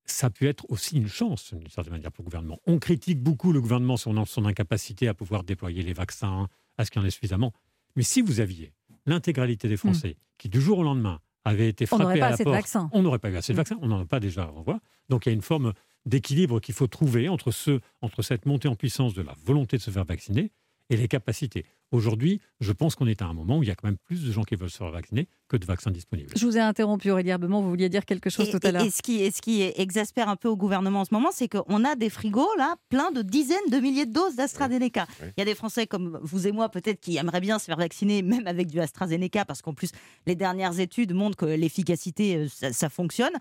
ça 0.05 0.31
peut 0.31 0.47
être 0.47 0.67
aussi 0.69 0.97
une 0.97 1.09
chance, 1.09 1.55
d'une 1.55 1.69
certaine 1.71 1.95
manière, 1.95 2.13
pour 2.13 2.23
le 2.23 2.27
gouvernement. 2.27 2.61
On 2.67 2.79
critique 2.79 3.21
beaucoup 3.21 3.53
le 3.53 3.61
gouvernement 3.61 3.97
sur 3.97 4.13
son 4.29 4.45
incapacité 4.45 5.09
à 5.09 5.15
pouvoir 5.15 5.43
déployer 5.43 5.83
les 5.83 5.93
vaccins, 5.93 6.49
à 6.77 6.85
ce 6.85 6.91
qu'il 6.91 7.01
y 7.01 7.05
en 7.05 7.07
ait 7.07 7.11
suffisamment. 7.11 7.53
Mais 7.97 8.03
si 8.03 8.21
vous 8.21 8.41
aviez 8.41 8.73
l'intégralité 9.07 9.69
des 9.69 9.77
Français 9.77 10.11
hmm. 10.11 10.23
qui, 10.39 10.49
du 10.49 10.61
jour 10.61 10.79
au 10.79 10.83
lendemain, 10.83 11.21
avaient 11.45 11.69
été 11.69 11.87
frappés 11.87 12.21
à 12.21 12.31
la 12.31 12.37
porte, 12.37 12.77
on 12.93 13.03
n'aurait 13.03 13.19
pas 13.19 13.31
eu 13.31 13.37
assez 13.37 13.53
de 13.53 13.57
hmm. 13.57 13.61
vaccins, 13.61 13.79
on 13.81 13.89
n'en 13.89 14.03
a 14.03 14.05
pas 14.05 14.21
déjà, 14.21 14.53
on 14.55 14.63
voit. 14.63 14.81
Donc 15.09 15.27
il 15.27 15.31
y 15.31 15.33
a 15.33 15.35
une 15.35 15.43
forme 15.43 15.73
d'équilibre 16.07 16.61
qu'il 16.61 16.75
faut 16.75 16.87
trouver 16.87 17.29
entre, 17.29 17.51
ce, 17.51 17.81
entre 18.01 18.23
cette 18.23 18.47
montée 18.47 18.69
en 18.69 18.77
puissance 18.77 19.15
de 19.15 19.23
la 19.23 19.35
volonté 19.45 19.77
de 19.77 19.83
se 19.83 19.91
faire 19.91 20.05
vacciner 20.05 20.53
et 20.89 20.97
les 20.97 21.09
capacités. 21.09 21.65
Aujourd'hui, 21.93 22.41
je 22.61 22.73
pense 22.73 22.97
qu'on 22.97 23.07
est 23.07 23.23
à 23.23 23.27
un 23.27 23.33
moment 23.33 23.59
où 23.59 23.63
il 23.63 23.69
y 23.69 23.73
a 23.73 23.77
quand 23.77 23.87
même 23.87 23.97
plus 23.97 24.25
de 24.25 24.33
gens 24.33 24.43
qui 24.43 24.57
veulent 24.57 24.71
se 24.71 24.79
faire 24.79 24.91
vacciner 24.91 25.29
que 25.49 25.57
de 25.57 25.65
vaccins 25.65 25.93
disponibles. 25.93 26.31
Je 26.37 26.45
vous 26.45 26.57
ai 26.57 26.61
interrompu, 26.61 27.11
Aurélie 27.11 27.33
vous 27.33 27.69
vouliez 27.69 27.89
dire 27.89 28.05
quelque 28.05 28.29
chose 28.29 28.51
tout 28.51 28.59
à 28.63 28.73
l'heure. 28.73 28.85
Et, 28.85 28.91
ce 28.91 29.03
qui, 29.03 29.31
ce 29.31 29.41
qui 29.41 29.63
exaspère 29.63 30.29
un 30.29 30.37
peu 30.37 30.49
au 30.49 30.57
gouvernement 30.57 31.01
en 31.01 31.05
ce 31.05 31.15
moment, 31.15 31.31
c'est 31.33 31.49
qu'on 31.49 31.85
a 31.85 31.95
des 31.95 32.11
frigos 32.11 32.55
là, 32.59 32.77
plein 32.89 33.13
de 33.13 33.23
dizaines 33.23 33.59
de 33.71 33.79
milliers 33.79 34.07
de 34.07 34.13
doses 34.13 34.35
d'AstraZeneca. 34.35 35.07
Il 35.23 35.33
y 35.39 35.43
a 35.43 35.45
des 35.45 35.55
Français 35.55 35.87
comme 35.87 36.19
vous 36.23 36.49
et 36.49 36.53
moi 36.53 36.69
peut-être 36.69 37.01
qui 37.01 37.17
aimeraient 37.17 37.41
bien 37.41 37.59
se 37.61 37.67
faire 37.67 37.79
vacciner 37.79 38.23
même 38.23 38.47
avec 38.49 38.67
du 38.67 38.81
AstraZeneca 38.81 39.45
parce 39.45 39.63
qu'en 39.63 39.75
plus 39.75 39.91
les 40.27 40.35
dernières 40.35 40.81
études 40.81 41.15
montrent 41.15 41.37
que 41.37 41.47
l'efficacité, 41.47 42.37
euh, 42.37 42.49
ça, 42.49 42.73
ça 42.73 42.89
fonctionne. 42.89 43.35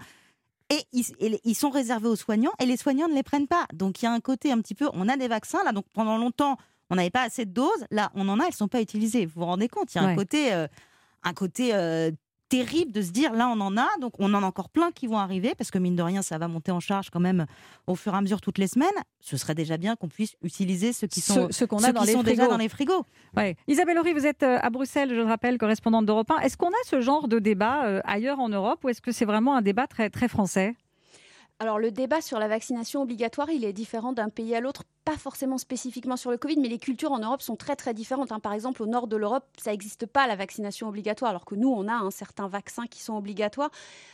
Et 0.72 0.81
ils, 0.93 1.05
ils, 1.43 1.53
sont 1.53 1.69
réservés 1.69 2.07
aux 2.07 2.15
soignants 2.15 2.53
et 2.60 2.65
les 2.65 2.77
soignants 2.77 3.07
ne 3.07 3.13
les 3.13 3.22
prennent 3.22 3.48
pas. 3.48 3.67
Donc 3.74 4.01
il 4.01 4.05
y 4.05 4.07
a 4.07 4.12
un 4.12 4.19
côté 4.19 4.51
un 4.51 4.60
petit 4.62 4.74
peu, 4.74 4.89
on 4.93 5.07
a 5.07 5.15
des 5.15 5.27
vaccins 5.27 5.63
là, 5.63 5.72
donc 5.72 5.86
pendant 5.93 6.17
longtemps 6.17 6.57
on 6.89 6.95
n'avait 6.95 7.10
pas 7.10 7.24
assez 7.24 7.45
de 7.45 7.51
doses. 7.51 7.86
Là, 7.91 8.12
on 8.15 8.27
en 8.29 8.39
a, 8.39 8.43
elles 8.43 8.50
ne 8.50 8.55
sont 8.55 8.67
pas 8.67 8.81
utilisées. 8.81 9.25
Vous 9.25 9.41
vous 9.41 9.45
rendez 9.45 9.67
compte 9.67 9.93
Il 9.93 10.01
y 10.01 10.05
a 10.05 10.07
un 10.07 10.15
côté, 10.15 10.53
euh, 10.53 10.67
un 11.24 11.34
côté 11.34 11.74
euh, 11.74 12.12
terrible 12.50 12.92
de 12.92 13.02
se 13.02 13.12
dire 13.12 13.34
là, 13.34 13.48
on 13.50 13.60
en 13.60 13.78
a. 13.78 13.88
Donc, 14.00 14.14
on 14.20 14.34
en 14.34 14.44
a 14.44 14.46
encore 14.46 14.70
plein 14.70 14.92
qui 14.92 15.08
vont 15.08 15.18
arriver 15.18 15.54
parce 15.58 15.72
que, 15.72 15.80
mine 15.80 15.96
de 15.96 16.04
rien, 16.04 16.22
ça 16.22 16.38
va 16.38 16.48
monter 16.48 16.72
en 16.72 16.80
charge 16.80 17.10
quand 17.10 17.20
même 17.20 17.46
au 17.88 17.96
fur 17.96 18.14
et 18.14 18.18
à 18.18 18.22
mesure 18.22 18.42
toutes 18.42 18.58
les 18.58 18.68
semaines. 18.68 18.90
Ce 19.20 19.38
serait 19.38 19.56
déjà 19.56 19.78
bien 19.78 19.96
qu'on 19.96 20.08
puisse 20.08 20.36
utiliser 20.44 20.94
ceux 20.94 21.08
qui 21.08 21.22
sont, 21.22 21.48
ce, 21.52 21.66
qu'on 21.66 21.84
a 21.84 21.92
dans 21.92 22.04
les 22.04 22.14
sont 22.14 22.24
déjà 22.24 22.48
dans 22.48 22.58
les 22.58 22.70
frigos. 22.70 23.06
Ouais. 23.36 23.56
Isabelle 23.68 23.98
Horry, 23.98 24.14
vous 24.14 24.25
êtes 24.25 24.44
euh, 24.44 24.60
à 24.62 24.70
Bruxelles, 24.70 25.10
je 25.10 25.16
le 25.16 25.24
rappelle, 25.24 25.58
correspondante 25.58 26.06
d'Europe 26.06 26.32
1. 26.32 26.40
Est-ce 26.42 26.58
qu'on 26.58 26.70
a 26.70 26.84
ce 26.86 27.02
genre 27.02 27.28
de 27.28 27.40
débat 27.40 28.02
ailleurs 28.04 28.40
en 28.40 28.50
Europe 28.50 28.84
ou 28.84 28.90
est-ce 28.90 29.02
que 29.02 29.12
c'est 29.12 29.25
vraiment 29.25 29.56
un 29.56 29.62
débat 29.62 29.88
très, 29.88 30.10
très 30.10 30.28
français? 30.28 30.75
Alors 31.60 31.80
le 31.80 31.90
débat 31.90 32.22
sur 32.22 32.38
la 32.38 32.48
vaccination 32.48 33.02
obligatoire, 33.02 33.50
il 33.50 33.64
est 33.64 33.74
différent 33.74 34.12
d'un 34.12 34.30
pays 34.30 34.54
à 34.56 34.60
l'autre 34.60 34.84
pas 35.05 35.17
forcément 35.17 35.59
spécifiquement 35.59 36.17
sur 36.17 36.31
le 36.31 36.38
Covid, 36.38 36.57
mais 36.59 36.67
les 36.67 36.79
cultures 36.79 37.12
en 37.12 37.19
Europe 37.19 37.43
sont 37.43 37.55
très 37.55 37.75
très 37.75 37.93
différentes. 37.93 38.31
Hein. 38.31 38.39
Par 38.39 38.53
exemple, 38.53 38.81
au 38.81 38.88
nord 38.88 39.05
de 39.07 39.15
l'Europe, 39.15 39.45
ça 39.63 39.69
n'existe 39.69 40.07
pas 40.07 40.25
la 40.25 40.35
vaccination 40.35 40.89
obligatoire, 40.89 41.29
alors 41.29 41.45
que 41.45 41.53
nous, 41.53 41.69
on 41.69 41.88
a 41.88 41.93
un 41.93 42.09
certain 42.09 42.47
vaccins 42.47 42.88
qui 42.88 43.01
sont 43.01 43.15
obligatoires, 43.15 43.69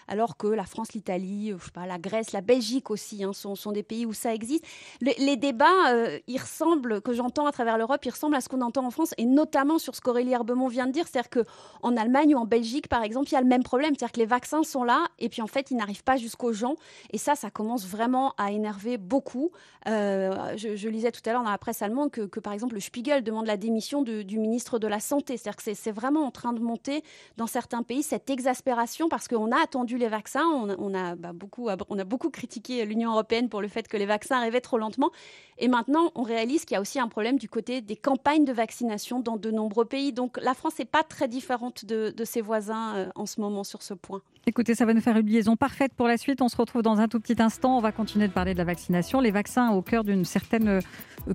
alors 0.09 0.35
que 0.35 0.47
la 0.47 0.65
France, 0.65 0.91
l'Italie, 0.93 1.53
euh, 1.53 1.85
la 1.87 1.97
Grèce, 1.97 2.33
la 2.33 2.41
Belgique 2.41 2.91
aussi 2.91 3.23
hein, 3.23 3.31
sont, 3.31 3.55
sont, 3.55 3.71
des 3.71 3.83
pays 3.83 4.05
où 4.05 4.11
ça 4.11 4.33
existe. 4.33 4.65
les 4.99 5.37
débats, 5.37 5.91
euh, 5.91 6.19
ils 6.27 6.39
ressemblent, 6.39 7.01
que 7.01 7.13
j'entends 7.13 7.45
à 7.45 7.53
travers 7.53 7.77
l'Europe, 7.77 8.03
ils 8.05 8.11
ressemblent 8.11 8.35
à 8.35 8.41
ce 8.41 8.49
qu'on 8.49 8.61
entend 8.61 8.85
en 8.85 8.91
France, 8.91 9.13
et 9.17 9.25
notamment 9.25 9.79
sur 9.79 9.95
ce 9.95 10.01
qu'Aurélie 10.01 10.33
Herbemont 10.33 10.67
vient 10.67 10.87
de 10.87 10.91
dire, 10.91 11.07
c'est-à-dire 11.07 11.29
qu'en 11.29 11.95
Allemagne 11.95 12.35
ou 12.35 12.37
en 12.37 12.45
Belgique, 12.45 12.89
par 12.89 13.03
exemple, 13.03 13.29
il 13.29 13.33
y 13.33 13.37
a 13.37 13.41
le 13.41 13.47
même 13.47 13.63
problème, 13.63 13.93
c'est-à-dire 13.97 14.11
que 14.11 14.19
les 14.19 14.25
vaccins 14.25 14.63
sont 14.63 14.83
là, 14.83 15.05
et 15.19 15.29
puis 15.29 15.41
en 15.41 15.47
fait, 15.47 15.71
ils 15.71 15.77
n'arrivent 15.77 16.03
pas 16.03 16.17
jusqu'aux 16.17 16.51
gens, 16.51 16.75
et 17.11 17.17
ça, 17.17 17.35
ça 17.35 17.49
commence 17.49 17.85
vraiment 17.85 18.33
à 18.37 18.51
énerver 18.51 18.97
beaucoup. 18.97 19.51
Euh, 19.87 20.57
je, 20.57 20.80
je 20.81 20.89
lisais 20.89 21.11
tout 21.11 21.21
à 21.25 21.31
l'heure 21.31 21.43
dans 21.43 21.51
la 21.51 21.57
presse 21.57 21.81
allemande 21.81 22.11
que, 22.11 22.39
par 22.39 22.53
exemple, 22.53 22.73
le 22.73 22.79
Spiegel 22.79 23.23
demande 23.23 23.45
la 23.45 23.57
démission 23.57 24.01
du 24.01 24.39
ministre 24.39 24.79
de 24.79 24.87
la 24.87 24.99
Santé. 24.99 25.37
C'est-à-dire 25.37 25.63
que 25.63 25.73
c'est 25.73 25.91
vraiment 25.91 26.25
en 26.25 26.31
train 26.31 26.53
de 26.53 26.59
monter 26.59 27.03
dans 27.37 27.47
certains 27.47 27.83
pays 27.83 28.03
cette 28.03 28.29
exaspération 28.29 29.07
parce 29.07 29.27
qu'on 29.27 29.51
a 29.51 29.61
attendu 29.61 29.97
les 29.97 30.07
vaccins, 30.07 30.45
on, 30.45 30.93
a, 30.93 31.15
bah, 31.15 31.33
beaucoup, 31.33 31.69
on 31.89 31.99
a 31.99 32.03
beaucoup 32.03 32.29
critiqué 32.29 32.83
l'Union 32.85 33.11
européenne 33.11 33.49
pour 33.49 33.61
le 33.61 33.67
fait 33.67 33.87
que 33.87 33.97
les 33.97 34.05
vaccins 34.05 34.37
arrivaient 34.37 34.61
trop 34.61 34.77
lentement. 34.77 35.11
Et 35.57 35.67
maintenant, 35.67 36.11
on 36.15 36.23
réalise 36.23 36.65
qu'il 36.65 36.73
y 36.73 36.77
a 36.77 36.81
aussi 36.81 36.99
un 36.99 37.07
problème 37.07 37.37
du 37.37 37.47
côté 37.47 37.81
des 37.81 37.95
campagnes 37.95 38.45
de 38.45 38.53
vaccination 38.53 39.19
dans 39.19 39.37
de 39.37 39.51
nombreux 39.51 39.85
pays. 39.85 40.11
Donc 40.11 40.39
la 40.41 40.55
France 40.55 40.79
n'est 40.79 40.85
pas 40.85 41.03
très 41.03 41.27
différente 41.27 41.85
de, 41.85 42.13
ses 42.23 42.41
voisins 42.41 42.95
euh, 42.95 43.09
en 43.15 43.25
ce 43.25 43.39
moment 43.39 43.63
sur 43.63 43.83
ce 43.83 43.93
point. 43.93 44.21
Écoutez, 44.47 44.73
ça 44.73 44.85
va 44.85 44.93
nous 44.95 45.01
faire 45.01 45.17
une 45.17 45.27
liaison 45.27 45.55
parfaite 45.55 45.93
pour 45.93 46.07
la 46.07 46.17
suite. 46.17 46.41
On 46.41 46.49
se 46.49 46.57
retrouve 46.57 46.81
dans 46.81 46.97
un 46.99 47.07
tout 47.07 47.19
petit 47.19 47.39
instant. 47.39 47.77
On 47.77 47.81
va 47.81 47.91
continuer 47.91 48.27
de 48.27 48.33
parler 48.33 48.53
de 48.53 48.57
la 48.57 48.63
vaccination. 48.63 49.21
Les 49.21 49.29
vaccins 49.29 49.69
au 49.69 49.83
cœur 49.83 50.03
d'une 50.03 50.25
certaine 50.25 50.67
euh, 50.67 50.81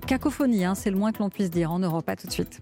cacophonie, 0.05 0.65
hein, 0.65 0.75
c'est 0.75 0.91
le 0.91 0.97
moins 0.97 1.13
que 1.13 1.19
l'on 1.19 1.29
puisse 1.29 1.49
dire 1.49 1.71
en 1.71 1.79
Europe. 1.79 2.09
À 2.09 2.17
tout 2.17 2.27
de 2.27 2.33
suite. 2.33 2.61